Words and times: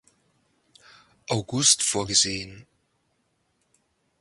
August 1.29 1.83
vorgesehen. 1.83 2.65